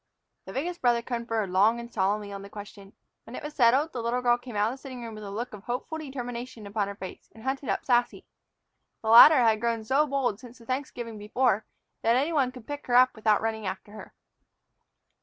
The 0.47 0.53
biggest 0.53 0.81
brother 0.81 1.03
conferred 1.03 1.51
long 1.51 1.79
and 1.79 1.93
solemnly 1.93 2.31
on 2.33 2.41
the 2.41 2.49
question. 2.49 2.93
When 3.25 3.35
it 3.35 3.43
was 3.43 3.53
settled, 3.53 3.93
the 3.93 4.01
little 4.01 4.23
girl 4.23 4.39
came 4.39 4.55
out 4.55 4.71
of 4.73 4.79
the 4.79 4.81
sitting 4.81 5.03
room 5.03 5.13
with 5.13 5.23
a 5.23 5.29
look 5.29 5.53
of 5.53 5.65
hopeful 5.65 5.99
determination 5.99 6.65
upon 6.65 6.87
her 6.87 6.95
face 6.95 7.29
and 7.35 7.43
hunted 7.43 7.69
up 7.69 7.85
Sassy. 7.85 8.25
The 9.03 9.09
latter 9.09 9.43
had 9.43 9.61
grown 9.61 9.83
so 9.83 10.07
bold 10.07 10.39
since 10.39 10.57
the 10.57 10.65
Thanksgiving 10.65 11.19
before 11.19 11.67
that 12.01 12.15
any 12.15 12.33
one 12.33 12.51
could 12.51 12.65
pick 12.65 12.87
her 12.87 12.95
up 12.95 13.13
without 13.15 13.41
running 13.41 13.67
after 13.67 13.91
her. 13.91 14.15